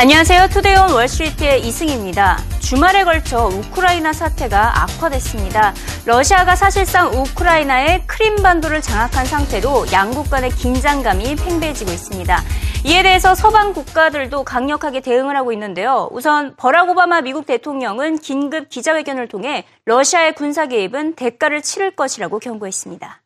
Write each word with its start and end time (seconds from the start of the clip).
안녕하세요. 0.00 0.48
투데이온 0.48 0.92
월스트리트의 0.92 1.60
이승입니다. 1.60 2.38
주말에 2.58 3.04
걸쳐 3.04 3.48
우크라이나 3.48 4.14
사태가 4.14 4.84
악화됐습니다. 4.84 5.74
러시아가 6.06 6.56
사실상 6.56 7.12
우크라이나의 7.12 8.06
크림반도를 8.06 8.80
장악한 8.80 9.26
상태로 9.26 9.92
양국 9.92 10.30
간의 10.30 10.52
긴장감이 10.52 11.36
팽배해지고 11.36 11.90
있습니다. 11.90 12.42
이에 12.86 13.02
대해서 13.02 13.34
서방 13.34 13.74
국가들도 13.74 14.42
강력하게 14.42 15.00
대응을 15.02 15.36
하고 15.36 15.52
있는데요. 15.52 16.08
우선 16.12 16.56
버락 16.56 16.88
오바마 16.88 17.20
미국 17.20 17.44
대통령은 17.44 18.20
긴급 18.20 18.70
기자회견을 18.70 19.28
통해 19.28 19.66
러시아의 19.84 20.34
군사 20.34 20.64
개입은 20.64 21.14
대가를 21.14 21.60
치를 21.60 21.90
것이라고 21.94 22.38
경고했습니다. 22.38 23.20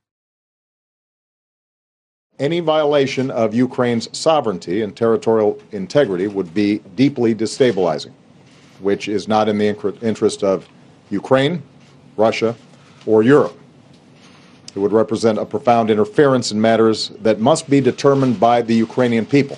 Any 2.39 2.61
violation 2.61 3.30
of 3.30 3.55
Ukraine's 3.55 4.09
sovereignty 4.16 4.83
and 4.83 4.97
territorial 4.97 5.61
integrity 5.73 6.27
would 6.27 6.52
be 6.52 6.79
deeply 6.97 7.34
destabilizing, 7.34 8.12
which 8.80 9.09
is 9.09 9.29
not 9.29 9.48
in 9.48 9.59
the 9.59 9.97
interest 10.02 10.43
of 10.43 10.69
Ukraine, 11.10 11.62
Russia, 12.16 12.57
or 13.07 13.23
Europe. 13.23 13.57
It 14.74 14.80
would 14.80 14.93
represent 14.93 15.38
a 15.38 15.45
profound 15.45 15.91
interference 15.91 16.51
in 16.51 16.60
matters 16.60 17.10
that 17.23 17.38
must 17.38 17.70
be 17.70 17.80
determined 17.80 18.41
by 18.41 18.62
the 18.62 18.74
Ukrainian 18.74 19.24
people. 19.24 19.57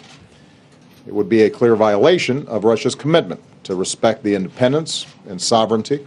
It 1.06 1.14
would 1.14 1.28
be 1.28 1.42
a 1.42 1.50
clear 1.50 1.76
violation 1.76 2.46
of 2.48 2.64
Russia's 2.64 2.94
commitment 2.94 3.40
to 3.64 3.74
respect 3.74 4.22
the 4.22 4.34
independence 4.34 5.06
and 5.26 5.40
sovereignty 5.40 6.06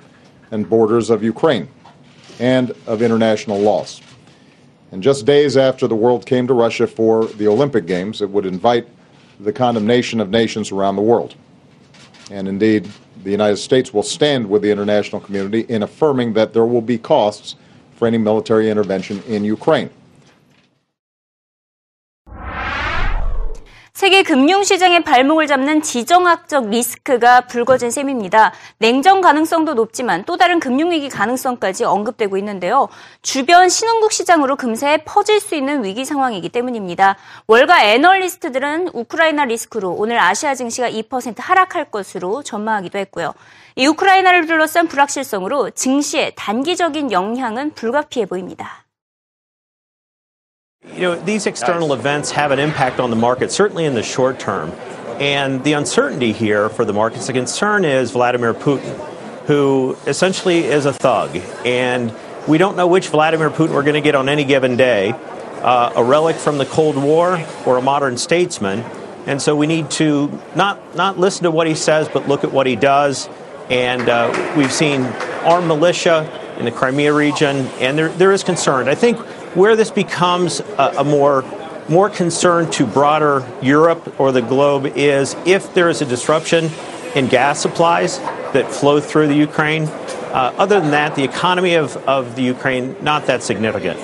and 0.51 0.69
borders 0.69 1.09
of 1.09 1.23
Ukraine 1.23 1.67
and 2.39 2.75
of 2.85 3.01
international 3.01 3.59
laws. 3.59 4.01
And 4.91 5.03
just 5.03 5.25
days 5.25 5.55
after 5.55 5.87
the 5.87 5.95
world 5.95 6.25
came 6.25 6.47
to 6.47 6.53
Russia 6.53 6.87
for 6.87 7.25
the 7.25 7.47
Olympic 7.47 7.85
Games, 7.85 8.21
it 8.21 8.29
would 8.29 8.45
invite 8.45 8.87
the 9.39 9.53
condemnation 9.53 10.19
of 10.19 10.29
nations 10.29 10.71
around 10.71 10.95
the 10.95 11.01
world. 11.01 11.35
And 12.31 12.47
indeed, 12.47 12.89
the 13.23 13.31
United 13.31 13.57
States 13.57 13.93
will 13.93 14.03
stand 14.03 14.49
with 14.49 14.61
the 14.61 14.71
international 14.71 15.21
community 15.21 15.61
in 15.61 15.83
affirming 15.83 16.33
that 16.33 16.53
there 16.53 16.65
will 16.65 16.81
be 16.81 16.97
costs 16.97 17.55
for 17.95 18.07
any 18.07 18.17
military 18.17 18.69
intervention 18.69 19.21
in 19.23 19.43
Ukraine. 19.43 19.89
세계 23.99 24.23
금융시장의 24.23 25.03
발목을 25.03 25.45
잡는 25.45 25.81
지정학적 25.81 26.69
리스크가 26.69 27.41
불거진 27.41 27.91
셈입니다. 27.91 28.53
냉전 28.77 29.19
가능성도 29.19 29.73
높지만 29.73 30.23
또 30.23 30.37
다른 30.37 30.61
금융위기 30.61 31.09
가능성까지 31.09 31.83
언급되고 31.83 32.37
있는데요. 32.37 32.87
주변 33.21 33.67
신흥국 33.67 34.13
시장으로 34.13 34.55
금세 34.55 34.99
퍼질 35.03 35.41
수 35.41 35.53
있는 35.53 35.83
위기 35.83 36.05
상황이기 36.05 36.47
때문입니다. 36.47 37.17
월가 37.47 37.83
애널리스트들은 37.83 38.91
우크라이나 38.93 39.43
리스크로 39.43 39.91
오늘 39.91 40.17
아시아 40.17 40.55
증시가 40.55 40.89
2% 40.89 41.35
하락할 41.37 41.91
것으로 41.91 42.41
전망하기도 42.41 42.97
했고요. 42.99 43.33
이 43.75 43.85
우크라이나를 43.85 44.45
둘러싼 44.45 44.87
불확실성으로 44.87 45.71
증시에 45.71 46.31
단기적인 46.37 47.11
영향은 47.11 47.73
불가피해 47.73 48.27
보입니다. 48.27 48.85
You 50.99 51.01
know, 51.01 51.15
these 51.15 51.45
external 51.45 51.93
events 51.93 52.31
have 52.31 52.51
an 52.51 52.59
impact 52.59 52.99
on 52.99 53.09
the 53.09 53.15
market, 53.15 53.51
certainly 53.51 53.85
in 53.85 53.95
the 53.95 54.03
short 54.03 54.39
term. 54.39 54.71
And 55.19 55.63
the 55.63 55.73
uncertainty 55.73 56.31
here 56.31 56.67
for 56.69 56.83
the 56.83 56.93
markets, 56.93 57.27
the 57.27 57.33
concern 57.33 57.85
is 57.85 58.11
Vladimir 58.11 58.53
Putin, 58.53 58.97
who 59.45 59.97
essentially 60.07 60.65
is 60.65 60.85
a 60.85 60.93
thug. 60.93 61.35
And 61.65 62.13
we 62.47 62.57
don't 62.57 62.75
know 62.75 62.87
which 62.87 63.09
Vladimir 63.09 63.49
Putin 63.49 63.73
we're 63.73 63.83
going 63.83 63.93
to 63.95 64.01
get 64.01 64.15
on 64.15 64.29
any 64.29 64.43
given 64.45 64.77
day 64.77 65.11
uh, 65.61 65.93
a 65.95 66.03
relic 66.03 66.37
from 66.37 66.57
the 66.57 66.65
Cold 66.65 66.95
War 66.95 67.45
or 67.65 67.77
a 67.77 67.81
modern 67.81 68.17
statesman. 68.17 68.79
And 69.25 69.41
so 69.41 69.55
we 69.55 69.67
need 69.67 69.91
to 69.91 70.31
not, 70.55 70.95
not 70.95 71.19
listen 71.19 71.43
to 71.43 71.51
what 71.51 71.67
he 71.67 71.75
says, 71.75 72.07
but 72.07 72.27
look 72.27 72.43
at 72.43 72.51
what 72.51 72.67
he 72.67 72.75
does. 72.75 73.29
And 73.69 74.09
uh, 74.09 74.53
we've 74.57 74.71
seen 74.71 75.01
armed 75.43 75.67
militia 75.67 76.55
in 76.57 76.65
the 76.65 76.71
Crimea 76.71 77.13
region, 77.13 77.67
and 77.79 77.97
there, 77.97 78.09
there 78.09 78.33
is 78.33 78.43
concern. 78.43 78.89
I 78.89 78.95
think 78.95 79.17
where 79.55 79.75
this 79.75 79.91
becomes 79.91 80.59
a, 80.59 80.93
a 80.99 81.03
more 81.03 81.43
more 81.89 82.09
concern 82.09 82.69
to 82.69 82.85
broader 82.85 83.43
Europe 83.63 84.19
or 84.19 84.31
the 84.31 84.43
globe 84.43 84.85
is 84.95 85.35
if 85.45 85.73
there 85.73 85.89
is 85.89 86.01
a 86.01 86.05
disruption 86.05 86.69
in 87.15 87.27
gas 87.27 87.59
supplies 87.59 88.19
that 88.53 88.71
flow 88.71 88.99
through 88.99 89.27
the 89.27 89.35
Ukraine. 89.35 89.83
Uh, 89.83 90.53
other 90.57 90.79
than 90.79 90.91
that, 90.91 91.15
the 91.15 91.23
economy 91.23 91.73
of, 91.73 91.97
of 92.07 92.35
the 92.35 92.43
Ukraine, 92.43 92.95
not 93.01 93.25
that 93.25 93.41
significant. 93.41 93.99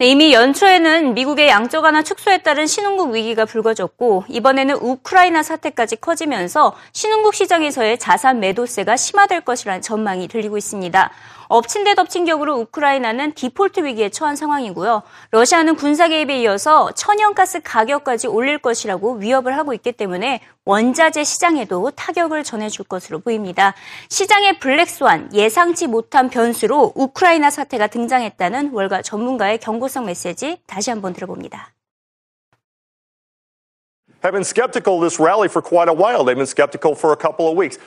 이미 0.00 0.32
연초에는 0.32 1.14
미국의 1.14 1.46
양적 1.46 1.84
완화 1.84 2.02
축소에 2.02 2.38
따른 2.38 2.66
신흥국 2.66 3.14
위기가 3.14 3.44
불거졌고 3.44 4.24
이번에는 4.26 4.74
우크라이나 4.74 5.44
사태까지 5.44 6.00
커지면서 6.00 6.74
신흥국 6.92 7.32
시장에서의 7.32 8.00
자산 8.00 8.40
매도세가 8.40 8.96
심화될 8.96 9.42
것이라는 9.42 9.82
전망이 9.82 10.26
들리고 10.26 10.58
있습니다. 10.58 11.12
엎친 11.54 11.84
데 11.84 11.94
덮친 11.94 12.24
격으로 12.24 12.56
우크라이나는 12.56 13.32
디폴트 13.34 13.84
위기에 13.84 14.08
처한 14.08 14.34
상황이고요. 14.34 15.02
러시아는 15.30 15.76
군사 15.76 16.08
개입에 16.08 16.40
이어서 16.40 16.90
천연가스 16.90 17.60
가격까지 17.62 18.26
올릴 18.26 18.58
것이라고 18.58 19.18
위협을 19.18 19.56
하고 19.56 19.72
있기 19.72 19.92
때문에 19.92 20.40
원자재 20.64 21.22
시장에도 21.22 21.92
타격을 21.92 22.42
전해줄 22.42 22.86
것으로 22.86 23.20
보입니다. 23.20 23.72
시장의 24.08 24.58
블랙스완, 24.58 25.30
예상치 25.32 25.86
못한 25.86 26.28
변수로 26.28 26.92
우크라이나 26.96 27.50
사태가 27.50 27.86
등장했다는 27.86 28.70
월가 28.72 29.02
전문가의 29.02 29.58
경고성 29.58 30.06
메시지 30.06 30.58
다시 30.66 30.90
한번 30.90 31.12
들어봅니다. 31.12 31.72
have 34.24 34.32
been 34.32 34.42
skeptical 34.42 34.98
this 34.98 35.20
rally 35.20 35.46
for 35.46 35.62
quite 35.62 35.86
a 35.86 35.94
while. 35.94 36.24
They've 36.24 36.34
been 36.34 36.50
skeptical 36.50 36.96
for 36.96 37.12
a 37.12 37.16
couple 37.16 37.46
of 37.46 37.56
weeks. 37.56 37.78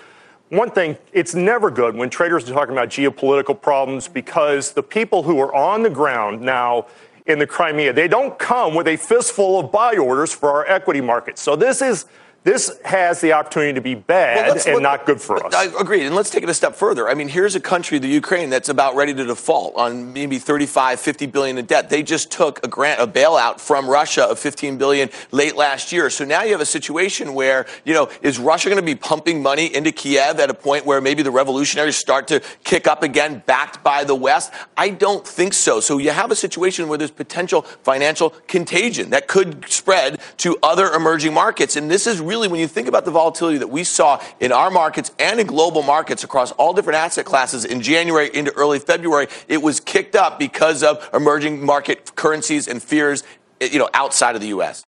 One 0.49 0.71
thing, 0.71 0.97
it's 1.11 1.35
never 1.35 1.69
good 1.69 1.95
when 1.95 2.09
traders 2.09 2.49
are 2.49 2.53
talking 2.53 2.73
about 2.73 2.89
geopolitical 2.89 3.59
problems 3.59 4.07
because 4.07 4.71
the 4.71 4.83
people 4.83 5.23
who 5.23 5.39
are 5.39 5.53
on 5.53 5.83
the 5.83 5.89
ground 5.89 6.41
now 6.41 6.87
in 7.25 7.37
the 7.39 7.47
Crimea, 7.47 7.91
they 7.91 8.07
don't 8.07 8.39
come 8.39 8.73
with 8.73 8.87
a 8.87 8.95
fistful 8.95 9.59
of 9.59 9.71
buy 9.71 9.97
orders 9.97 10.31
for 10.31 10.49
our 10.51 10.65
equity 10.67 11.01
markets. 11.01 11.41
So 11.41 11.57
this 11.57 11.81
is 11.81 12.05
this 12.43 12.79
has 12.85 13.19
the 13.19 13.33
opportunity 13.33 13.73
to 13.73 13.81
be 13.81 13.95
bad 13.95 14.47
well, 14.47 14.55
and 14.55 14.75
let, 14.75 14.81
not 14.81 15.05
good 15.05 15.19
for 15.19 15.45
us. 15.45 15.53
I 15.53 15.65
agree. 15.79 16.05
And 16.05 16.15
let's 16.15 16.29
take 16.29 16.43
it 16.43 16.49
a 16.49 16.53
step 16.53 16.75
further. 16.75 17.09
I 17.09 17.13
mean, 17.13 17.27
here's 17.27 17.55
a 17.55 17.59
country, 17.59 17.99
the 17.99 18.07
Ukraine, 18.07 18.49
that's 18.49 18.69
about 18.69 18.95
ready 18.95 19.13
to 19.13 19.25
default 19.25 19.75
on 19.75 20.13
maybe 20.13 20.39
35, 20.39 20.99
50 20.99 21.25
billion 21.25 21.57
in 21.57 21.65
debt. 21.65 21.89
They 21.89 22.03
just 22.03 22.31
took 22.31 22.65
a 22.65 22.69
grant, 22.69 23.01
a 23.01 23.07
bailout 23.07 23.59
from 23.59 23.89
Russia 23.89 24.23
of 24.23 24.39
15 24.39 24.77
billion 24.77 25.09
late 25.31 25.57
last 25.57 25.91
year. 25.91 26.09
So 26.09 26.23
now 26.23 26.43
you 26.43 26.51
have 26.53 26.61
a 26.61 26.65
situation 26.65 27.33
where, 27.33 27.65
you 27.83 27.93
know, 27.93 28.09
is 28.21 28.39
Russia 28.39 28.69
going 28.69 28.81
to 28.81 28.85
be 28.85 28.95
pumping 28.95 29.41
money 29.41 29.73
into 29.75 29.91
Kiev 29.91 30.39
at 30.39 30.49
a 30.49 30.53
point 30.53 30.85
where 30.85 31.01
maybe 31.01 31.23
the 31.23 31.31
revolutionaries 31.31 31.97
start 31.97 32.27
to 32.29 32.41
kick 32.63 32.87
up 32.87 33.03
again, 33.03 33.43
backed 33.45 33.83
by 33.83 34.03
the 34.03 34.15
West? 34.15 34.53
I 34.77 34.89
don't 34.89 35.27
think 35.27 35.53
so. 35.53 35.79
So 35.79 35.97
you 35.97 36.11
have 36.11 36.31
a 36.31 36.35
situation 36.35 36.87
where 36.87 36.97
there's 36.97 37.11
potential 37.11 37.63
financial 37.63 38.29
contagion 38.47 39.09
that 39.09 39.27
could 39.27 39.69
spread 39.69 40.19
to 40.37 40.57
other 40.63 40.93
emerging 40.93 41.33
markets. 41.33 41.75
And 41.75 41.91
this 41.91 42.07
is 42.07 42.21
really 42.27 42.47
when 42.47 42.59
you 42.59 42.67
think 42.67 42.87
about 42.87 43.05
the 43.05 43.11
volatility 43.11 43.57
that 43.57 43.69
we 43.69 43.83
saw 43.83 44.21
in 44.39 44.51
our 44.51 44.69
markets 44.69 45.11
and 45.19 45.39
in 45.39 45.47
global 45.47 45.83
markets 45.83 46.23
across 46.23 46.51
all 46.53 46.73
different 46.73 46.97
asset 46.97 47.25
classes 47.25 47.65
in 47.65 47.81
January 47.81 48.29
into 48.33 48.51
early 48.53 48.79
February, 48.79 49.27
it 49.47 49.61
was 49.61 49.79
kicked 49.79 50.15
up 50.15 50.39
because 50.39 50.83
of 50.83 51.09
emerging 51.13 51.65
market 51.65 52.15
currencies 52.15 52.67
and 52.67 52.81
fears, 52.81 53.23
you 53.61 53.79
know, 53.79 53.89
outside 53.93 54.35
of 54.35 54.41
the 54.41 54.49
U.S. 54.49 54.86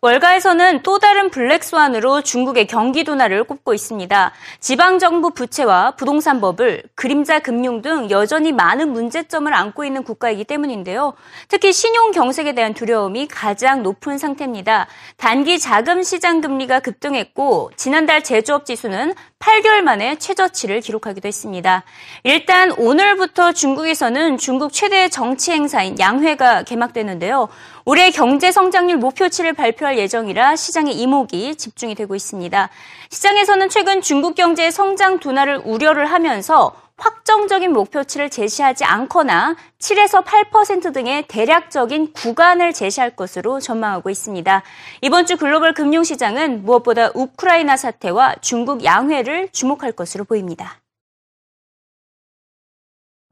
월가에서는 0.00 0.82
또 0.84 1.00
다른 1.00 1.28
블랙스완으로 1.28 2.22
중국의 2.22 2.68
경기 2.68 3.02
둔화를 3.02 3.42
꼽고 3.42 3.74
있습니다. 3.74 4.32
지방정부 4.60 5.30
부채와 5.30 5.92
부동산법을 5.96 6.84
그림자 6.94 7.40
금융 7.40 7.82
등 7.82 8.08
여전히 8.08 8.52
많은 8.52 8.92
문제점을 8.92 9.52
안고 9.52 9.84
있는 9.84 10.04
국가이기 10.04 10.44
때문인데요. 10.44 11.14
특히 11.48 11.72
신용 11.72 12.12
경색에 12.12 12.54
대한 12.54 12.74
두려움이 12.74 13.26
가장 13.26 13.82
높은 13.82 14.18
상태입니다. 14.18 14.86
단기 15.16 15.58
자금 15.58 16.04
시장 16.04 16.40
금리가 16.40 16.78
급등했고 16.78 17.72
지난달 17.74 18.22
제조업 18.22 18.66
지수는 18.66 19.14
8개월 19.40 19.82
만에 19.82 20.16
최저치를 20.16 20.80
기록하기도 20.80 21.26
했습니다. 21.26 21.82
일단 22.22 22.70
오늘부터 22.72 23.52
중국에서는 23.52 24.38
중국 24.38 24.72
최대 24.72 25.08
정치 25.08 25.52
행사인 25.52 25.98
양회가 25.98 26.62
개막되는데요. 26.64 27.48
올해 27.84 28.10
경제 28.10 28.52
성장률 28.52 28.98
목표치를 28.98 29.54
발표 29.54 29.87
할 29.88 29.98
예정이라 29.98 30.54
시장의 30.54 30.94
이목이 31.00 31.56
집중이 31.56 31.94
되고 31.94 32.14
있습니다. 32.14 32.68
시장에서는 33.08 33.70
최근 33.70 34.02
중국 34.02 34.34
경제의 34.34 34.70
성장 34.70 35.18
둔화를 35.18 35.62
우려를 35.64 36.04
하면서 36.06 36.74
확정적인 36.98 37.72
목표치를 37.72 38.28
제시하지 38.28 38.84
않거나 38.84 39.56
7에서 39.78 40.24
8% 40.24 40.92
등의 40.92 41.26
대략적인 41.28 42.12
구간을 42.12 42.74
제시할 42.74 43.16
것으로 43.16 43.60
전망하고 43.60 44.10
있습니다. 44.10 44.62
이번 45.00 45.24
주 45.24 45.36
글로벌 45.36 45.72
금융시장은 45.72 46.64
무엇보다 46.64 47.10
우크라이나 47.14 47.76
사태와 47.76 48.34
중국 48.42 48.84
양회를 48.84 49.48
주목할 49.52 49.92
것으로 49.92 50.24
보입니다. 50.24 50.80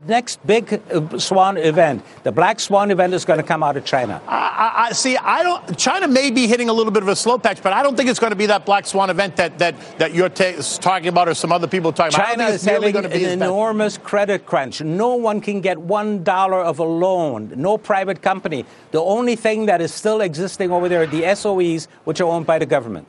Next 0.04 0.46
big 0.46 0.74
uh, 0.92 1.18
swan 1.18 1.56
event, 1.56 2.04
the 2.22 2.30
black 2.30 2.60
swan 2.60 2.90
event 2.90 3.14
is 3.14 3.24
going 3.24 3.38
to 3.38 3.42
come 3.42 3.62
out 3.62 3.78
of 3.78 3.86
China. 3.86 4.20
I, 4.28 4.88
I 4.88 4.92
see. 4.92 5.16
I 5.16 5.42
don't. 5.42 5.78
China 5.78 6.06
may 6.06 6.30
be 6.30 6.46
hitting 6.46 6.68
a 6.68 6.72
little 6.74 6.92
bit 6.92 7.02
of 7.02 7.08
a 7.08 7.16
slow 7.16 7.38
patch, 7.38 7.62
but 7.62 7.72
I 7.72 7.82
don't 7.82 7.96
think 7.96 8.10
it's 8.10 8.18
going 8.18 8.30
to 8.30 8.36
be 8.36 8.44
that 8.44 8.66
black 8.66 8.86
swan 8.86 9.08
event 9.08 9.36
that 9.36 9.58
that 9.58 9.74
that 9.96 10.12
you're 10.12 10.28
ta- 10.28 10.60
talking 10.82 11.08
about, 11.08 11.28
or 11.28 11.34
some 11.34 11.50
other 11.50 11.66
people 11.66 11.90
are 11.90 11.94
talking 11.94 12.14
about. 12.14 12.26
China 12.28 12.44
is 12.48 12.62
having 12.62 12.92
going 12.92 13.06
an 13.06 13.10
to 13.10 13.16
be 13.16 13.24
bad. 13.24 13.32
enormous 13.32 13.96
credit 13.96 14.44
crunch. 14.44 14.82
No 14.82 15.14
one 15.14 15.40
can 15.40 15.62
get 15.62 15.78
one 15.78 16.22
dollar 16.22 16.60
of 16.60 16.78
a 16.78 16.84
loan. 16.84 17.54
No 17.56 17.78
private 17.78 18.20
company. 18.20 18.66
The 18.90 19.00
only 19.00 19.34
thing 19.34 19.64
that 19.64 19.80
is 19.80 19.94
still 19.94 20.20
existing 20.20 20.72
over 20.72 20.90
there 20.90 21.04
are 21.04 21.06
the 21.06 21.22
SOEs, 21.22 21.88
which 22.04 22.20
are 22.20 22.28
owned 22.28 22.44
by 22.44 22.58
the 22.58 22.66
government. 22.66 23.08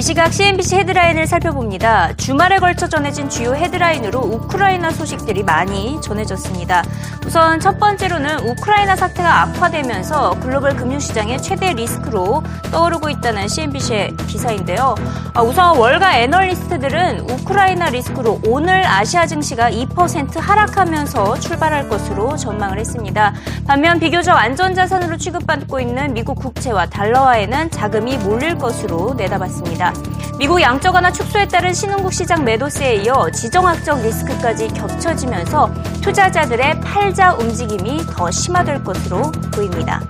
이 0.00 0.02
시각 0.02 0.32
CNBC 0.32 0.76
헤드라인을 0.76 1.26
살펴봅니다. 1.26 2.14
주말에 2.16 2.56
걸쳐 2.56 2.88
전해진 2.88 3.28
주요 3.28 3.54
헤드라인으로 3.54 4.18
우크라이나 4.18 4.92
소식들이 4.92 5.42
많이 5.42 6.00
전해졌습니다. 6.00 6.82
우선 7.26 7.60
첫 7.60 7.78
번째로는 7.78 8.48
우크라이나 8.48 8.96
사태가 8.96 9.42
악화되면서 9.42 10.40
글로벌 10.40 10.74
금융시장의 10.74 11.42
최대 11.42 11.74
리스크로 11.74 12.42
떠오르고 12.72 13.10
있다는 13.10 13.46
CNBC의 13.46 14.16
기사인데요. 14.26 14.94
아, 15.34 15.42
우선 15.42 15.76
월가 15.76 16.18
애널리스트들은 16.18 17.20
우크라이나 17.28 17.90
리스크로 17.90 18.40
오늘 18.46 18.82
아시아 18.86 19.26
증시가 19.26 19.70
2% 19.70 20.40
하락하면서 20.40 21.40
출발할 21.40 21.90
것으로 21.90 22.38
전망을 22.38 22.78
했습니다. 22.78 23.34
반면 23.66 24.00
비교적 24.00 24.34
안전자산으로 24.34 25.18
취급받고 25.18 25.78
있는 25.78 26.14
미국 26.14 26.36
국채와 26.36 26.86
달러화에는 26.86 27.70
자금이 27.70 28.16
몰릴 28.16 28.56
것으로 28.56 29.12
내다봤습니다. 29.12 29.89
미국 30.38 30.60
양적 30.60 30.94
완화 30.94 31.12
축소에 31.12 31.46
따른 31.48 31.74
신흥국 31.74 32.12
시장 32.12 32.44
매도세에 32.44 33.02
이어 33.04 33.30
지정학적 33.30 34.02
리스크까지 34.02 34.68
겹쳐지면서 34.68 35.70
투자자들의 36.00 36.80
팔자 36.80 37.34
움직임이 37.34 37.98
더 38.06 38.30
심화될 38.30 38.82
것으로 38.82 39.30
보입니다. 39.52 40.00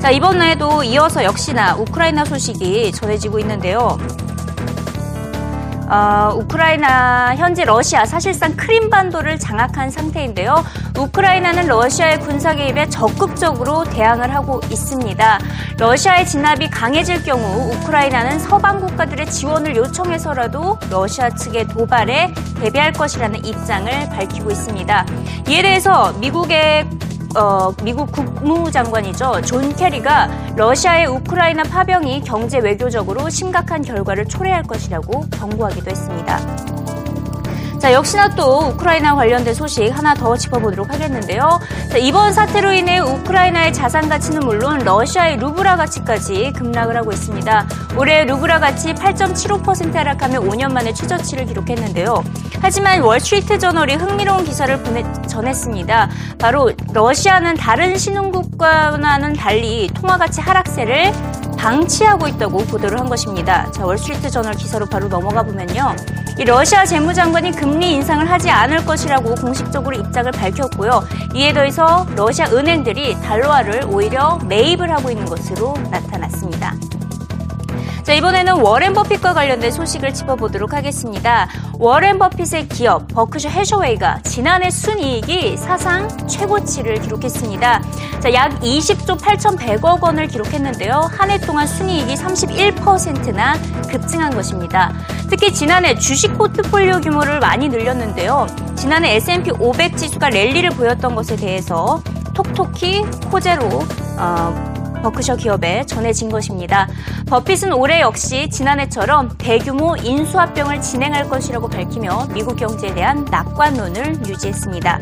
자, 0.00 0.10
이번에도 0.10 0.82
이어서 0.82 1.24
역시나 1.24 1.76
우크라이나 1.76 2.24
소식이 2.24 2.92
전해지고 2.92 3.38
있는데요. 3.40 3.98
어, 5.88 6.32
우크라이나 6.34 7.36
현재 7.36 7.64
러시아 7.64 8.04
사실상 8.04 8.56
크림반도를 8.56 9.38
장악한 9.38 9.90
상태인데요. 9.90 10.64
우크라이나는 10.98 11.66
러시아의 11.66 12.20
군사 12.20 12.54
개입에 12.54 12.88
적극적으로 12.88 13.84
대항을 13.84 14.34
하고 14.34 14.60
있습니다. 14.70 15.38
러시아의 15.78 16.26
진압이 16.26 16.70
강해질 16.70 17.22
경우 17.22 17.70
우크라이나는 17.72 18.38
서방 18.38 18.80
국가들의 18.80 19.30
지원을 19.30 19.76
요청해서라도 19.76 20.78
러시아 20.90 21.30
측의 21.30 21.68
도발에 21.68 22.34
대비할 22.60 22.92
것이라는 22.92 23.44
입장을 23.44 24.08
밝히고 24.10 24.50
있습니다. 24.50 25.06
이에 25.48 25.62
대해서 25.62 26.12
미국의 26.14 26.88
어, 27.36 27.70
미국 27.82 28.10
국무장관이죠. 28.12 29.42
존 29.42 29.74
케리가 29.76 30.28
러시아의 30.56 31.06
우크라이나 31.06 31.64
파병이 31.64 32.22
경제 32.22 32.58
외교적으로 32.58 33.28
심각한 33.28 33.82
결과를 33.82 34.24
초래할 34.26 34.62
것이라고 34.62 35.28
경고하기도 35.30 35.90
했습니다. 35.90 36.75
자, 37.86 37.92
역시나 37.92 38.30
또 38.30 38.70
우크라이나 38.70 39.14
관련된 39.14 39.54
소식 39.54 39.96
하나 39.96 40.12
더 40.12 40.36
짚어보도록 40.36 40.92
하겠는데요. 40.92 41.60
자, 41.88 41.98
이번 41.98 42.32
사태로 42.32 42.72
인해 42.72 42.98
우크라이나의 42.98 43.72
자산 43.72 44.08
가치는 44.08 44.40
물론 44.40 44.78
러시아의 44.78 45.36
루블화 45.36 45.76
가치까지 45.76 46.52
급락을 46.56 46.96
하고 46.96 47.12
있습니다. 47.12 47.68
올해 47.96 48.24
루블화 48.24 48.58
가치 48.58 48.92
8.75% 48.92 49.94
하락하며 49.94 50.40
5년 50.40 50.72
만에 50.72 50.92
최저치를 50.92 51.46
기록했는데요. 51.46 52.24
하지만 52.60 53.02
월스트리트 53.02 53.60
저널이 53.60 53.94
흥미로운 53.94 54.42
기사를 54.42 54.76
보내, 54.82 55.04
전했습니다. 55.28 56.10
바로 56.40 56.72
러시아는 56.92 57.54
다른 57.54 57.96
신흥국과는 57.96 59.34
달리 59.34 59.88
통화 59.94 60.18
가치 60.18 60.40
하락세를 60.40 61.12
방치하고 61.56 62.28
있다고 62.28 62.58
보도를 62.66 62.98
한 62.98 63.08
것입니다. 63.08 63.70
자, 63.72 63.84
월스트리트 63.84 64.30
저널 64.30 64.54
기사로 64.54 64.86
바로 64.86 65.08
넘어가 65.08 65.42
보면요. 65.42 65.94
이 66.38 66.44
러시아 66.44 66.84
재무장관이 66.84 67.52
금리 67.52 67.92
인상을 67.94 68.30
하지 68.30 68.50
않을 68.50 68.84
것이라고 68.84 69.34
공식적으로 69.36 69.96
입장을 69.96 70.30
밝혔고요. 70.32 71.02
이에 71.34 71.52
더해서 71.52 72.06
러시아 72.14 72.46
은행들이 72.52 73.20
달러화를 73.20 73.84
오히려 73.88 74.38
매입을 74.46 74.90
하고 74.90 75.10
있는 75.10 75.24
것으로 75.24 75.74
나타났습니다. 75.90 76.55
자, 78.06 78.12
이번에는 78.12 78.60
워렌 78.60 78.92
버핏과 78.92 79.34
관련된 79.34 79.72
소식을 79.72 80.14
짚어보도록 80.14 80.74
하겠습니다. 80.74 81.48
워렌 81.72 82.20
버핏의 82.20 82.68
기업 82.68 83.08
버크셔 83.08 83.48
해셔웨이가 83.48 84.20
지난해 84.22 84.70
순이익이 84.70 85.56
사상 85.56 86.06
최고치를 86.28 87.00
기록했습니다. 87.00 87.82
자, 88.20 88.32
약 88.32 88.60
20조 88.60 89.18
8,100억 89.18 90.00
원을 90.04 90.28
기록했는데요. 90.28 91.10
한 91.10 91.30
해 91.32 91.38
동안 91.38 91.66
순이익이 91.66 92.14
31%나 92.14 93.54
급증한 93.90 94.32
것입니다. 94.32 94.92
특히 95.28 95.52
지난해 95.52 95.96
주식 95.96 96.32
포트폴리오 96.38 97.00
규모를 97.00 97.40
많이 97.40 97.68
늘렸는데요. 97.68 98.46
지난해 98.76 99.16
S&P 99.16 99.50
500 99.58 99.96
지수가 99.96 100.30
랠리를 100.30 100.70
보였던 100.70 101.16
것에 101.16 101.34
대해서 101.34 102.00
톡톡히 102.34 103.00
호재로 103.32 103.66
어, 104.18 104.65
버크셔 105.06 105.36
기업에 105.36 105.86
전해진 105.86 106.28
것입니다. 106.28 106.88
버핏은 107.28 107.72
올해 107.72 108.00
역시 108.00 108.50
지난해처럼 108.50 109.36
대규모 109.38 109.96
인수합병을 109.96 110.80
진행할 110.80 111.28
것이라고 111.28 111.68
밝히며 111.68 112.26
미국 112.32 112.56
경제에 112.56 112.92
대한 112.92 113.24
낙관론을 113.30 114.26
유지했습니다. 114.26 115.00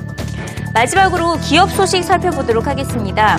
마지막으로 0.74 1.38
기업 1.38 1.70
소식 1.70 2.04
살펴보도록 2.04 2.66
하겠습니다. 2.66 3.38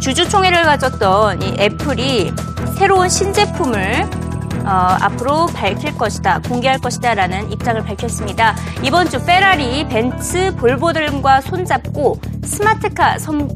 주주총회를 0.00 0.64
가졌던 0.64 1.42
이 1.42 1.54
애플이 1.60 2.32
새로운 2.76 3.08
신제품을 3.08 4.26
어, 4.64 4.96
앞으로 5.00 5.46
밝힐 5.46 5.96
것이다, 5.96 6.40
공개할 6.40 6.80
것이다 6.80 7.14
라는 7.14 7.52
입장을 7.52 7.80
밝혔습니다. 7.84 8.56
이번 8.82 9.08
주 9.08 9.24
페라리, 9.24 9.86
벤츠, 9.86 10.56
볼보 10.56 10.92
등과 10.92 11.40
손잡고 11.42 12.18
스마트카 12.46 13.18
선, 13.18 13.50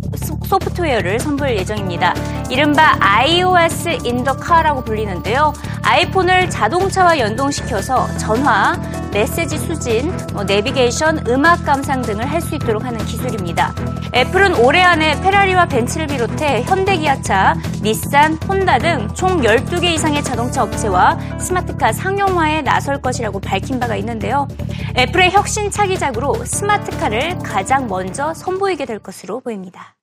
소프트웨어를 0.46 1.20
선보일 1.20 1.56
예정입니다. 1.58 2.14
이른바 2.50 2.96
iOS 3.00 3.98
car라고 4.44 4.84
불리는데요. 4.84 5.52
아이폰을 5.82 6.50
자동차와 6.50 7.18
연동시켜서 7.18 8.06
전화, 8.18 8.76
메시지 9.12 9.58
수진, 9.58 10.12
뭐 10.32 10.44
내비게이션, 10.44 11.24
음악 11.28 11.64
감상 11.64 12.02
등을 12.02 12.26
할 12.30 12.40
수 12.40 12.54
있도록 12.54 12.84
하는 12.84 12.98
기술입니다. 13.04 13.74
애플은 14.14 14.56
올해 14.56 14.82
안에 14.82 15.20
페라리와 15.20 15.66
벤츠를 15.66 16.06
비롯해 16.06 16.62
현대기아차, 16.62 17.54
닛산, 17.82 18.38
혼다 18.48 18.78
등 18.78 19.08
총 19.14 19.42
12개 19.42 19.84
이상의 19.84 20.22
자동차 20.24 20.62
업체와 20.62 21.18
스마트카 21.38 21.92
상용화에 21.92 22.62
나설 22.62 23.00
것이라고 23.00 23.40
밝힌 23.40 23.78
바가 23.78 23.96
있는데요. 23.96 24.48
애플의 24.96 25.30
혁신 25.32 25.70
차기작으로 25.70 26.34
스마트카를 26.44 27.38
가장 27.38 27.86
먼저 27.88 28.32
선보이게 28.34 28.79
될 28.79 28.99
것으로 28.99 29.39
보입니다. 29.41 29.95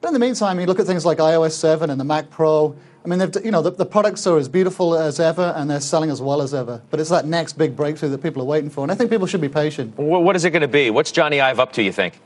But 0.00 0.08
in 0.08 0.12
the 0.14 0.20
meantime, 0.20 0.60
you 0.60 0.66
look 0.66 0.78
at 0.78 0.86
things 0.86 1.04
like 1.06 1.18
iOS 1.18 1.52
7 1.52 1.90
and 1.90 1.98
the 1.98 2.04
Mac 2.04 2.30
Pro. 2.30 2.74
I 3.04 3.08
mean, 3.08 3.18
they've, 3.18 3.44
you 3.44 3.50
know, 3.50 3.62
the, 3.62 3.70
the 3.70 3.86
products 3.86 4.26
are 4.26 4.36
as 4.36 4.48
beautiful 4.48 4.94
as 4.96 5.18
ever 5.20 5.54
and 5.56 5.70
they're 5.70 5.80
selling 5.80 6.10
as 6.10 6.20
well 6.20 6.42
as 6.42 6.52
ever. 6.52 6.82
But 6.90 7.00
it's 7.00 7.10
that 7.10 7.24
next 7.24 7.54
big 7.56 7.74
breakthrough 7.76 8.10
that 8.10 8.22
people 8.22 8.42
are 8.42 8.46
waiting 8.46 8.68
for. 8.68 8.82
And 8.82 8.92
I 8.92 8.94
think 8.94 9.10
people 9.10 9.26
should 9.26 9.40
be 9.40 9.48
patient. 9.48 9.94
Wh- 9.96 10.00
What 10.22 10.36
is 10.36 10.44
it 10.44 10.50
going 10.50 10.62
to 10.62 10.68
be? 10.68 10.90
What's 10.90 11.12
Johnny 11.12 11.40
Ive 11.40 11.58
up 11.60 11.72
to, 11.74 11.82
you 11.82 11.92
think? 11.92 12.20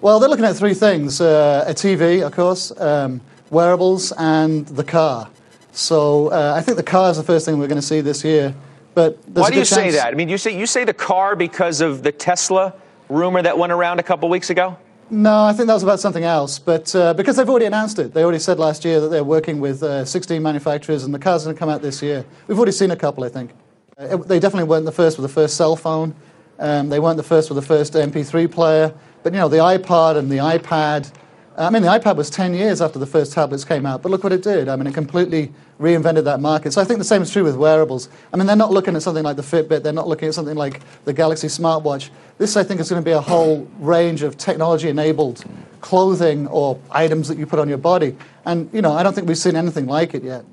Well, 0.00 0.18
they're 0.20 0.28
looking 0.28 0.44
at 0.44 0.56
three 0.56 0.74
things 0.74 1.20
uh, 1.20 1.64
a 1.66 1.74
TV, 1.74 2.24
of 2.24 2.32
course, 2.32 2.72
um, 2.80 3.20
wearables, 3.50 4.12
and 4.12 4.66
the 4.68 4.84
car. 4.84 5.28
So 5.72 6.28
uh, 6.28 6.54
I 6.56 6.62
think 6.62 6.76
the 6.76 6.82
car 6.82 7.10
is 7.10 7.16
the 7.16 7.22
first 7.24 7.44
thing 7.44 7.58
we're 7.58 7.66
going 7.68 7.80
to 7.80 7.86
see 7.86 8.00
this 8.00 8.24
year. 8.24 8.54
But 8.94 9.20
there's 9.24 9.42
Why 9.42 9.48
a 9.48 9.50
do 9.50 9.56
you 9.56 9.60
good 9.62 9.66
say 9.66 9.82
chance- 9.84 9.96
that? 9.96 10.12
I 10.12 10.16
mean, 10.16 10.28
you 10.28 10.38
say 10.38 10.56
you 10.56 10.66
say 10.66 10.84
the 10.84 10.94
car 10.94 11.36
because 11.36 11.80
of 11.80 12.02
the 12.02 12.12
Tesla 12.12 12.72
rumor 13.11 13.41
that 13.41 13.57
went 13.57 13.71
around 13.71 13.99
a 13.99 14.03
couple 14.03 14.29
weeks 14.29 14.49
ago. 14.49 14.77
No, 15.09 15.43
I 15.43 15.51
think 15.51 15.67
that 15.67 15.73
was 15.73 15.83
about 15.83 15.99
something 15.99 16.23
else. 16.23 16.57
But 16.57 16.95
uh, 16.95 17.13
because 17.13 17.35
they've 17.35 17.49
already 17.49 17.65
announced 17.65 17.99
it, 17.99 18.13
they 18.13 18.23
already 18.23 18.39
said 18.39 18.57
last 18.59 18.85
year 18.85 19.01
that 19.01 19.09
they're 19.09 19.23
working 19.25 19.59
with 19.59 19.83
uh, 19.83 20.05
16 20.05 20.41
manufacturers, 20.41 21.03
and 21.03 21.13
the 21.13 21.19
car's 21.19 21.43
going 21.43 21.55
to 21.55 21.59
come 21.59 21.69
out 21.69 21.81
this 21.81 22.01
year. 22.01 22.25
We've 22.47 22.57
already 22.57 22.71
seen 22.71 22.91
a 22.91 22.95
couple, 22.95 23.23
I 23.25 23.29
think. 23.29 23.51
Uh, 23.99 24.15
it- 24.17 24.27
they 24.29 24.39
definitely 24.39 24.69
weren't 24.69 24.85
the 24.85 24.91
first 24.93 25.17
with 25.17 25.23
the 25.29 25.33
first 25.33 25.57
cell 25.57 25.75
phone. 25.75 26.15
Um, 26.59 26.89
they 26.89 26.99
weren't 26.99 27.17
the 27.17 27.23
first 27.23 27.49
with 27.49 27.57
the 27.57 27.67
first 27.67 27.93
MP3 27.93 28.49
player. 28.49 28.93
But 29.23 29.33
you 29.33 29.39
know, 29.39 29.49
the 29.49 29.57
iPod 29.57 30.15
and 30.17 30.31
the 30.31 30.37
iPad. 30.37 31.11
I 31.57 31.69
mean, 31.69 31.81
the 31.81 31.89
iPad 31.89 32.15
was 32.15 32.29
10 32.29 32.53
years 32.53 32.81
after 32.81 32.97
the 32.97 33.05
first 33.05 33.33
tablets 33.33 33.65
came 33.65 33.85
out, 33.85 34.01
but 34.01 34.09
look 34.09 34.23
what 34.23 34.31
it 34.31 34.41
did. 34.41 34.69
I 34.69 34.75
mean, 34.77 34.87
it 34.87 34.93
completely 34.93 35.51
reinvented 35.79 36.23
that 36.23 36.39
market. 36.39 36.71
So 36.71 36.81
I 36.81 36.85
think 36.85 36.99
the 36.99 37.05
same 37.05 37.21
is 37.21 37.31
true 37.31 37.43
with 37.43 37.57
wearables. 37.57 38.07
I 38.33 38.37
mean, 38.37 38.47
they're 38.47 38.55
not 38.55 38.71
looking 38.71 38.95
at 38.95 39.01
something 39.01 39.23
like 39.23 39.35
the 39.35 39.41
Fitbit, 39.41 39.83
they're 39.83 39.91
not 39.91 40.07
looking 40.07 40.29
at 40.29 40.33
something 40.33 40.55
like 40.55 40.81
the 41.03 41.11
Galaxy 41.11 41.47
smartwatch. 41.47 42.09
This, 42.37 42.55
I 42.55 42.63
think, 42.63 42.79
is 42.79 42.89
going 42.89 43.01
to 43.01 43.05
be 43.05 43.11
a 43.11 43.21
whole 43.21 43.67
range 43.79 44.23
of 44.23 44.37
technology 44.37 44.87
enabled 44.87 45.43
clothing 45.81 46.47
or 46.47 46.79
items 46.89 47.27
that 47.27 47.37
you 47.37 47.45
put 47.45 47.59
on 47.59 47.67
your 47.67 47.77
body. 47.77 48.15
And, 48.45 48.69
you 48.71 48.81
know, 48.81 48.93
I 48.93 49.03
don't 49.03 49.13
think 49.13 49.27
we've 49.27 49.37
seen 49.37 49.55
anything 49.55 49.87
like 49.87 50.13
it 50.13 50.23
yet. 50.23 50.45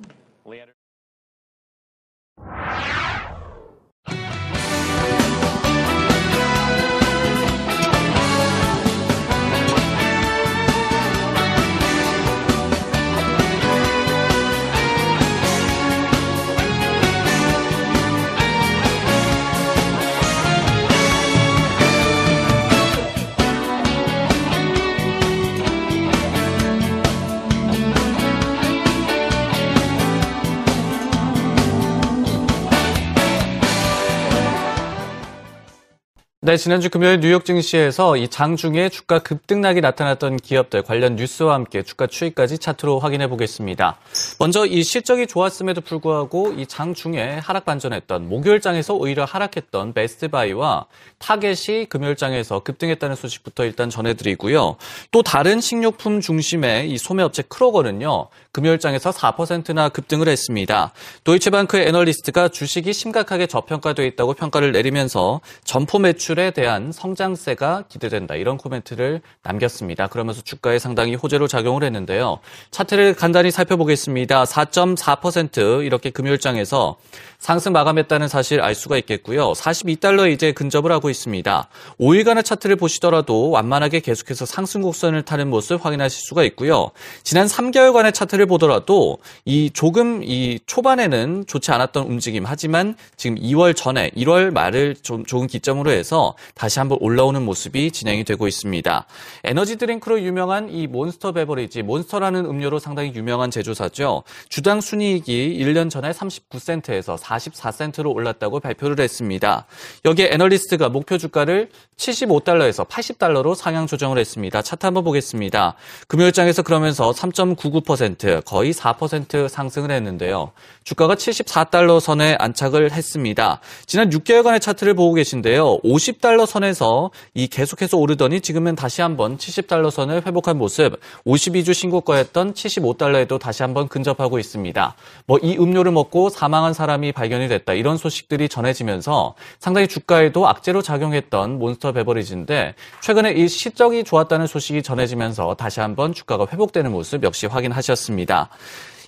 지난주 36.58 36.90
금요일 36.90 37.20
뉴욕 37.20 37.44
증시에서 37.44 38.16
이 38.16 38.28
장 38.28 38.56
중에 38.56 38.88
주가 38.88 39.18
급등락이 39.20 39.80
나타났던 39.80 40.36
기업들 40.36 40.82
관련 40.82 41.16
뉴스와 41.16 41.54
함께 41.54 41.82
주가 41.82 42.06
추이까지 42.06 42.58
차트로 42.58 42.98
확인해 43.00 43.28
보겠습니다. 43.28 43.98
먼저 44.38 44.64
이 44.66 44.82
실적이 44.82 45.26
좋았음에도 45.26 45.80
불구하고 45.80 46.54
이 46.56 46.66
장 46.66 46.94
중에 46.94 47.38
하락 47.42 47.64
반전했던 47.64 48.28
목요일장에서 48.28 48.94
오히려 48.94 49.24
하락했던 49.24 49.92
베스트바이와 49.94 50.86
타겟이 51.18 51.86
금요일장에서 51.88 52.60
급등했다는 52.60 53.16
소식부터 53.16 53.64
일단 53.64 53.90
전해드리고요. 53.90 54.76
또 55.10 55.22
다른 55.22 55.60
식료품 55.60 56.20
중심의 56.20 56.90
이 56.90 56.98
소매업체 56.98 57.42
크로거는요. 57.48 58.28
금요일장에서 58.52 59.10
4%나 59.10 59.88
급등을 59.88 60.28
했습니다. 60.28 60.92
도이체방크의 61.24 61.88
애널리스트가 61.88 62.48
주식이 62.48 62.92
심각하게 62.92 63.46
저평가되어 63.46 64.04
있다고 64.06 64.34
평가를 64.34 64.72
내리면서 64.72 65.40
점포 65.64 65.98
매출 65.98 66.38
대한 66.50 66.92
성장세가 66.92 67.84
기대된다. 67.88 68.34
이런 68.34 68.56
코멘트를 68.56 69.20
남겼습니다. 69.42 70.06
그러면서 70.08 70.42
주가에 70.42 70.78
상당히 70.78 71.14
호재로 71.14 71.48
작용을 71.48 71.82
했는데요. 71.84 72.38
차트를 72.70 73.14
간단히 73.14 73.50
살펴보겠습니다. 73.50 74.44
4.4% 74.44 75.84
이렇게 75.84 76.10
금요일장에서 76.10 76.96
상승 77.38 77.72
마감했다는 77.72 78.26
사실 78.26 78.60
알 78.60 78.74
수가 78.74 78.98
있겠고요. 78.98 79.52
42달러에 79.52 80.32
이제 80.32 80.50
근접을 80.52 80.90
하고 80.90 81.08
있습니다. 81.08 81.68
5일간의 82.00 82.44
차트를 82.44 82.76
보시더라도 82.76 83.50
완만하게 83.50 84.00
계속해서 84.00 84.44
상승 84.44 84.82
곡선을 84.82 85.22
타는 85.22 85.48
모습 85.48 85.84
확인하실 85.84 86.20
수가 86.20 86.42
있고요. 86.44 86.90
지난 87.22 87.46
3개월간의 87.46 88.12
차트를 88.12 88.46
보더라도 88.46 89.18
이 89.44 89.70
조금 89.72 90.22
이 90.24 90.58
초반에는 90.66 91.44
좋지 91.46 91.70
않았던 91.70 92.06
움직임 92.06 92.44
하지만 92.44 92.96
지금 93.16 93.36
2월 93.36 93.74
전에 93.76 94.10
1월 94.16 94.50
말을 94.50 94.96
좀 95.02 95.24
좋은 95.24 95.46
기점으로 95.46 95.92
해서 95.92 96.27
다시 96.54 96.78
한번 96.78 96.98
올라오는 97.00 97.42
모습이 97.42 97.90
진행이 97.90 98.24
되고 98.24 98.46
있습니다. 98.48 99.06
에너지 99.44 99.76
드링크로 99.76 100.20
유명한 100.22 100.70
이 100.70 100.86
몬스터 100.86 101.32
베버리지 101.32 101.82
몬스터라는 101.82 102.44
음료로 102.46 102.78
상당히 102.78 103.12
유명한 103.14 103.50
제조사죠. 103.50 104.22
주당 104.48 104.80
순이익이 104.80 105.58
1년 105.60 105.90
전에 105.90 106.10
39센트에서 106.10 107.18
44센트로 107.18 108.14
올랐다고 108.14 108.60
발표를 108.60 109.00
했습니다. 109.00 109.66
여기에 110.04 110.30
애널리스트가 110.32 110.88
목표 110.88 111.18
주가를 111.18 111.70
75달러에서 111.96 112.86
80달러로 112.86 113.54
상향 113.54 113.86
조정을 113.86 114.18
했습니다. 114.18 114.62
차트 114.62 114.86
한번 114.86 115.04
보겠습니다. 115.04 115.74
금요일장에서 116.06 116.62
그러면서 116.62 117.10
3.99% 117.10 118.44
거의 118.44 118.72
4% 118.72 119.48
상승을 119.48 119.90
했는데요. 119.90 120.52
주가가 120.84 121.14
74달러 121.16 122.00
선에 122.00 122.36
안착을 122.38 122.92
했습니다. 122.92 123.60
지난 123.86 124.10
6개월간의 124.10 124.60
차트를 124.60 124.94
보고 124.94 125.14
계신데요. 125.14 125.78
50 125.82 126.17
달러 126.20 126.46
선에서 126.46 127.10
이 127.34 127.46
계속해서 127.48 127.96
오르더니 127.96 128.40
지금은 128.40 128.76
다시 128.76 129.02
한번 129.02 129.38
70달러 129.38 129.90
선을 129.90 130.26
회복한 130.26 130.58
모습, 130.58 131.00
52주 131.26 131.74
신고가였던 131.74 132.54
75달러에도 132.54 133.40
다시 133.40 133.62
한번 133.62 133.88
근접하고 133.88 134.38
있습니다. 134.38 134.94
뭐 135.26 135.38
이 135.42 135.56
음료를 135.58 135.92
먹고 135.92 136.28
사망한 136.28 136.74
사람이 136.74 137.12
발견이 137.12 137.48
됐다. 137.48 137.72
이런 137.72 137.96
소식들이 137.96 138.48
전해지면서 138.48 139.34
상당히 139.58 139.88
주가에도 139.88 140.48
악재로 140.48 140.82
작용했던 140.82 141.58
몬스터 141.58 141.92
베버리지인데 141.92 142.74
최근에 143.02 143.32
이 143.32 143.48
실적이 143.48 144.04
좋았다는 144.04 144.46
소식이 144.46 144.82
전해지면서 144.82 145.54
다시 145.54 145.80
한번 145.80 146.12
주가가 146.12 146.46
회복되는 146.50 146.90
모습 146.90 147.22
역시 147.22 147.46
확인하셨습니다. 147.46 148.50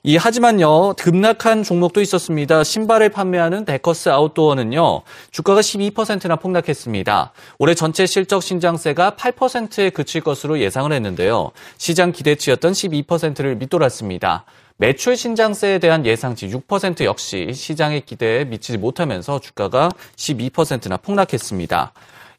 이 0.03 0.17
하지만요 0.17 0.95
급락한 0.95 1.63
종목도 1.63 2.01
있었습니다. 2.01 2.65
신발을 2.65 3.11
판매하는 3.11 3.67
데커스 3.67 4.09
아웃도어는요 4.09 5.03
주가가 5.31 5.61
12%나 5.61 6.37
폭락했습니다. 6.37 7.33
올해 7.59 7.75
전체 7.75 8.07
실적 8.07 8.43
신장세가 8.43 9.17
8%에 9.19 9.91
그칠 9.91 10.23
것으로 10.23 10.59
예상을 10.59 10.91
했는데요. 10.91 11.51
시장 11.77 12.13
기대치였던 12.13 12.73
12%를 12.73 13.57
밑돌았습니다. 13.57 14.47
매출 14.79 15.19
신장세에 15.19 15.79
대한 15.79 16.07
예상치 16.07 16.49
6% 16.49 17.05
역시 17.05 17.51
시장의 17.53 18.01
기대에 18.07 18.47
미치지 18.47 18.79
못하면서 18.79 19.39
주가가 19.39 19.91
12%나 20.17 20.97
폭락했습니다. 20.97 21.93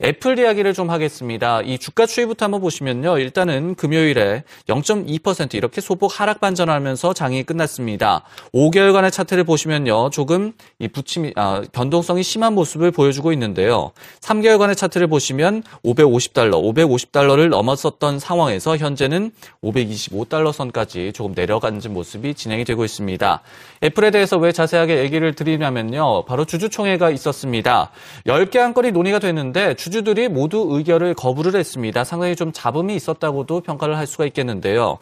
애플 0.03 0.39
이야기를 0.39 0.73
좀 0.73 0.89
하겠습니다. 0.89 1.61
이 1.61 1.77
주가 1.77 2.07
추이부터 2.07 2.45
한번 2.45 2.61
보시면요. 2.61 3.19
일단은 3.19 3.75
금요일에 3.75 4.43
0.2% 4.67 5.53
이렇게 5.53 5.79
소폭 5.79 6.19
하락 6.19 6.39
반전하면서 6.41 7.13
장이 7.13 7.43
끝났습니다. 7.43 8.23
5개월간의 8.51 9.11
차트를 9.11 9.43
보시면요. 9.43 10.09
조금 10.09 10.53
이 10.79 10.87
부침이 10.87 11.33
아, 11.35 11.61
변동성이 11.71 12.23
심한 12.23 12.55
모습을 12.55 12.89
보여주고 12.89 13.31
있는데요. 13.33 13.91
3개월간의 14.21 14.75
차트를 14.75 15.05
보시면 15.05 15.61
550달러, 15.85 16.53
550달러를 16.53 17.49
넘었었던 17.49 18.17
상황에서 18.17 18.77
현재는 18.77 19.31
525달러 19.63 20.51
선까지 20.51 21.11
조금 21.13 21.33
내려가는 21.35 21.79
모습이 21.89 22.33
진행이 22.33 22.65
되고 22.65 22.83
있습니다. 22.83 23.41
애플에 23.83 24.09
대해서 24.09 24.37
왜 24.37 24.51
자세하게 24.51 24.97
얘기를 24.97 25.35
드리냐면요. 25.35 26.25
바로 26.25 26.45
주주총회가 26.45 27.11
있었습니다. 27.11 27.91
10개 28.25 28.57
안건이 28.57 28.91
논의가 28.91 29.19
됐는데 29.19 29.75
주 29.75 29.90
주주들이 29.91 30.29
모두 30.29 30.67
의결을 30.71 31.13
거부를 31.13 31.59
했습니다. 31.59 32.03
상당히 32.05 32.35
좀 32.35 32.51
잡음이 32.53 32.95
있었다고도 32.95 33.59
평가를 33.59 33.97
할 33.97 34.07
수가 34.07 34.25
있겠는데요. 34.25 34.97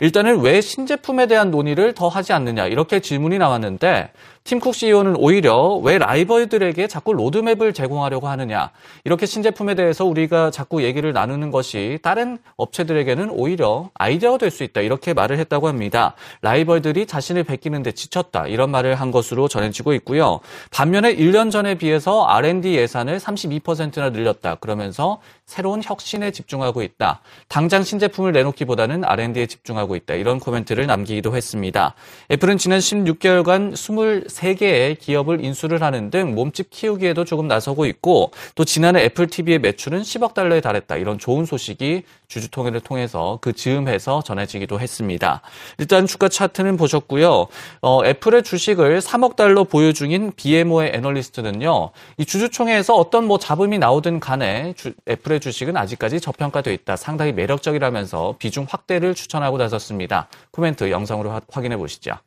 일단은 0.00 0.40
왜 0.40 0.60
신제품에 0.60 1.26
대한 1.26 1.50
논의를 1.50 1.94
더 1.94 2.08
하지 2.08 2.32
않느냐 2.32 2.66
이렇게 2.66 3.00
질문이 3.00 3.38
나왔는데 3.38 4.10
팀쿡 4.44 4.74
CEO는 4.74 5.16
오히려 5.16 5.76
왜 5.76 5.98
라이벌들에게 5.98 6.86
자꾸 6.88 7.12
로드맵을 7.12 7.72
제공하려고 7.72 8.28
하느냐. 8.28 8.70
이렇게 9.04 9.26
신제품에 9.26 9.74
대해서 9.74 10.04
우리가 10.04 10.50
자꾸 10.50 10.82
얘기를 10.82 11.12
나누는 11.12 11.50
것이 11.50 11.98
다른 12.02 12.38
업체들에게는 12.56 13.30
오히려 13.30 13.90
아이디어가 13.94 14.38
될 14.38 14.52
수 14.52 14.62
있다. 14.64 14.82
이렇게 14.82 15.14
말을 15.14 15.38
했다고 15.38 15.66
합니다. 15.66 16.14
라이벌들이 16.42 17.06
자신을 17.06 17.44
베끼는데 17.44 17.92
지쳤다. 17.92 18.46
이런 18.46 18.70
말을 18.70 18.96
한 18.96 19.10
것으로 19.10 19.48
전해지고 19.48 19.94
있고요. 19.94 20.40
반면에 20.70 21.16
1년 21.16 21.50
전에 21.50 21.74
비해서 21.76 22.26
R&D 22.26 22.76
예산을 22.76 23.18
32%나 23.18 24.10
늘렸다. 24.10 24.56
그러면서 24.56 25.20
새로운 25.52 25.82
혁신에 25.84 26.30
집중하고 26.30 26.80
있다. 26.80 27.20
당장 27.46 27.82
신제품을 27.82 28.32
내놓기보다는 28.32 29.04
R&D에 29.04 29.44
집중하고 29.44 29.96
있다. 29.96 30.14
이런 30.14 30.40
코멘트를 30.40 30.86
남기기도 30.86 31.36
했습니다. 31.36 31.94
애플은 32.30 32.56
지난 32.56 32.78
16개월간 32.78 33.74
23개의 33.74 34.98
기업을 34.98 35.44
인수를 35.44 35.82
하는 35.82 36.08
등 36.08 36.34
몸집 36.34 36.70
키우기에도 36.70 37.26
조금 37.26 37.48
나서고 37.48 37.84
있고 37.84 38.30
또 38.54 38.64
지난해 38.64 39.04
애플 39.04 39.26
TV의 39.26 39.58
매출은 39.58 40.00
10억 40.00 40.32
달러에 40.32 40.62
달했다. 40.62 40.96
이런 40.96 41.18
좋은 41.18 41.44
소식이 41.44 42.04
주주총회를 42.28 42.80
통해서 42.80 43.38
그 43.42 43.52
즈음해서 43.52 44.22
전해지기도 44.22 44.80
했습니다. 44.80 45.42
일단 45.76 46.06
주가 46.06 46.30
차트는 46.30 46.78
보셨고요. 46.78 47.46
어, 47.82 48.04
애플의 48.06 48.42
주식을 48.42 49.00
3억 49.00 49.36
달러 49.36 49.64
보유 49.64 49.92
중인 49.92 50.32
BMO의 50.34 50.92
애널리스트는요. 50.94 51.90
이 52.16 52.24
주주총회에서 52.24 52.94
어떤 52.94 53.26
뭐 53.26 53.38
잡음이 53.38 53.78
나오든 53.78 54.18
간에 54.20 54.72
주, 54.78 54.94
애플의 55.06 55.41
주식은 55.41 55.75
아직까지 55.75 56.19
저평가되어 56.19 56.73
있다. 56.73 56.95
상당히 56.95 57.33
매력적이라면서 57.33 58.35
비중 58.39 58.65
확대를 58.69 59.13
추천하고 59.13 59.57
나섰습니다. 59.57 60.27
코멘트 60.51 60.89
영상으로 60.89 61.31
화, 61.31 61.41
확인해 61.49 61.77
보시죠. 61.77 62.19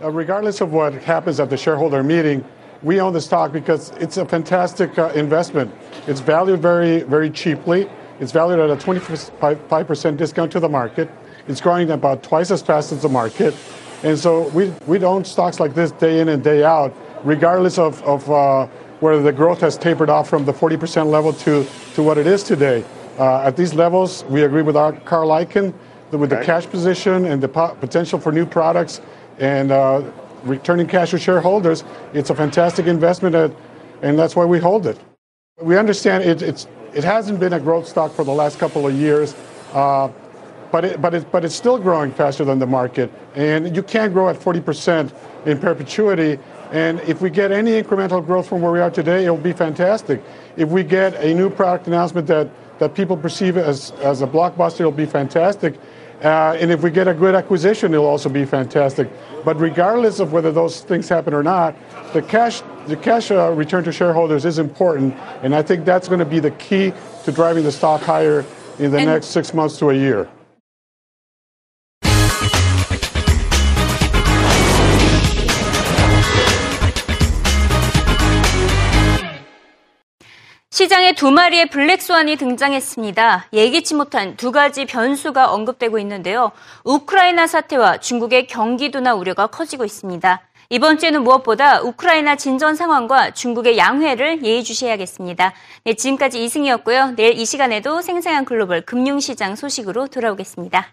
Uh, 0.00 0.10
regardless 0.10 0.62
of 0.62 0.72
what 0.72 0.94
happens 0.94 1.40
at 1.40 1.48
the 1.50 1.58
shareholder 1.58 2.04
meeting, 2.04 2.44
we 2.84 3.00
own 3.00 3.12
the 3.12 3.20
stock 3.20 3.52
because 3.52 3.92
it's 3.98 4.16
a 4.16 4.24
fantastic 4.24 4.96
uh, 4.96 5.10
investment. 5.14 5.72
It's 6.06 6.20
valued 6.20 6.62
very, 6.62 7.02
very 7.02 7.30
cheaply. 7.30 7.88
It's 8.20 8.30
valued 8.30 8.60
at 8.60 8.70
a 8.70 8.76
25% 8.76 10.16
discount 10.16 10.52
to 10.52 10.60
the 10.60 10.68
market. 10.68 11.10
It's 11.48 11.60
growing 11.60 11.90
about 11.90 12.22
twice 12.22 12.50
as 12.50 12.62
fast 12.62 12.92
as 12.92 13.02
the 13.02 13.08
market. 13.08 13.54
And 14.04 14.18
so 14.18 14.48
we, 14.48 14.72
we 14.86 15.02
own 15.02 15.24
stocks 15.24 15.58
like 15.58 15.74
this 15.74 15.90
day 15.90 16.20
in 16.20 16.28
and 16.28 16.42
day 16.42 16.62
out, 16.62 16.94
regardless 17.24 17.78
of, 17.78 18.02
of 18.02 18.30
uh, 18.30 18.68
where 19.03 19.19
the 19.19 19.33
growth 19.33 19.59
has 19.59 19.77
tapered 19.77 20.09
off 20.09 20.29
from 20.29 20.45
the 20.45 20.53
40% 20.53 21.07
level 21.07 21.33
to, 21.33 21.67
to 21.93 22.01
what 22.01 22.17
it 22.17 22.25
is 22.25 22.41
today. 22.41 22.85
Uh, 23.19 23.41
at 23.41 23.57
these 23.57 23.73
levels, 23.73 24.23
we 24.29 24.43
agree 24.43 24.61
with 24.61 24.77
our 24.77 24.93
Carl 24.93 25.27
Icahn 25.27 25.73
that 26.09 26.17
with 26.17 26.31
okay. 26.31 26.39
the 26.39 26.45
cash 26.45 26.65
position 26.65 27.25
and 27.25 27.43
the 27.43 27.49
po- 27.49 27.75
potential 27.81 28.17
for 28.17 28.31
new 28.31 28.45
products 28.45 29.01
and 29.39 29.73
uh, 29.73 30.01
returning 30.43 30.87
cash 30.87 31.11
to 31.11 31.19
shareholders, 31.19 31.83
it's 32.13 32.29
a 32.29 32.35
fantastic 32.35 32.87
investment, 32.87 33.35
at, 33.35 33.51
and 34.03 34.17
that's 34.17 34.37
why 34.37 34.45
we 34.45 34.57
hold 34.57 34.87
it. 34.87 34.97
We 35.61 35.77
understand 35.77 36.23
it, 36.23 36.41
it's, 36.41 36.67
it 36.93 37.03
hasn't 37.03 37.41
been 37.41 37.51
a 37.51 37.59
growth 37.59 37.89
stock 37.89 38.13
for 38.13 38.23
the 38.23 38.31
last 38.31 38.57
couple 38.57 38.87
of 38.87 38.95
years. 38.95 39.35
Uh, 39.73 40.09
but, 40.71 40.85
it, 40.85 41.01
but, 41.01 41.13
it, 41.13 41.29
but 41.29 41.43
it's 41.43 41.53
still 41.53 41.77
growing 41.77 42.11
faster 42.11 42.45
than 42.45 42.57
the 42.57 42.65
market. 42.65 43.11
And 43.35 43.75
you 43.75 43.83
can't 43.83 44.13
grow 44.13 44.29
at 44.29 44.37
40% 44.37 45.13
in 45.45 45.59
perpetuity 45.59 46.39
and 46.73 46.99
if 47.01 47.21
we 47.21 47.29
get 47.29 47.51
any 47.51 47.79
incremental 47.79 48.25
growth 48.25 48.47
from 48.47 48.61
where 48.63 48.71
we 48.71 48.79
are 48.79 48.89
today, 48.89 49.25
it 49.25 49.29
will 49.29 49.37
be 49.37 49.53
fantastic. 49.53 50.23
If 50.57 50.69
we 50.69 50.83
get 50.83 51.13
a 51.23 51.31
new 51.31 51.51
product 51.51 51.85
announcement 51.85 52.25
that, 52.27 52.49
that 52.79 52.95
people 52.95 53.15
perceive 53.15 53.57
as, 53.57 53.91
as 54.01 54.23
a 54.23 54.27
blockbuster, 54.27 54.79
it'll 54.79 54.91
be 54.91 55.05
fantastic. 55.05 55.75
Uh, 56.23 56.57
and 56.59 56.71
if 56.71 56.81
we 56.81 56.89
get 56.89 57.07
a 57.07 57.13
good 57.13 57.35
acquisition, 57.35 57.93
it'll 57.93 58.07
also 58.07 58.27
be 58.27 58.43
fantastic. 58.43 59.07
But 59.45 59.59
regardless 59.59 60.19
of 60.19 60.33
whether 60.33 60.51
those 60.51 60.81
things 60.81 61.07
happen 61.07 61.31
or 61.31 61.43
not, 61.43 61.75
the 62.11 62.23
cash, 62.23 62.63
the 62.87 62.97
cash 62.97 63.29
uh, 63.29 63.51
return 63.51 63.83
to 63.83 63.91
shareholders 63.91 64.43
is 64.43 64.57
important, 64.57 65.13
and 65.43 65.53
I 65.53 65.61
think 65.61 65.85
that's 65.85 66.07
going 66.07 66.19
to 66.19 66.25
be 66.25 66.39
the 66.39 66.51
key 66.51 66.91
to 67.25 67.31
driving 67.31 67.65
the 67.65 67.71
stock 67.71 68.01
higher 68.01 68.43
in 68.79 68.89
the 68.89 68.97
And- 68.97 69.05
next 69.07 69.27
six 69.27 69.53
months 69.53 69.77
to 69.77 69.91
a 69.91 69.93
year. 69.93 70.27
시장에 80.73 81.13
두 81.13 81.29
마리의 81.29 81.69
블랙스완이 81.69 82.35
등장했습니다. 82.35 83.49
예기치 83.53 83.93
못한 83.93 84.35
두 84.37 84.51
가지 84.51 84.85
변수가 84.85 85.51
언급되고 85.51 85.99
있는데요. 85.99 86.51
우크라이나 86.83 87.45
사태와 87.45 87.99
중국의 87.99 88.47
경기도나 88.47 89.13
우려가 89.13 89.45
커지고 89.45 89.85
있습니다. 89.85 90.41
이번 90.71 90.97
주에는 90.97 91.23
무엇보다 91.23 91.81
우크라이나 91.81 92.37
진전 92.37 92.75
상황과 92.75 93.35
중국의 93.35 93.77
양회를 93.77 94.43
예의주시해야겠습니다. 94.43 95.53
네, 95.83 95.93
지금까지 95.93 96.43
이승이었고요. 96.43 97.13
내일 97.17 97.37
이 97.37 97.45
시간에도 97.45 98.01
생생한 98.01 98.43
글로벌 98.43 98.81
금융시장 98.81 99.55
소식으로 99.55 100.07
돌아오겠습니다. 100.07 100.87